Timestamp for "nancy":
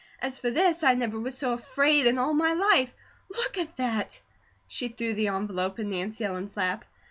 5.91-6.23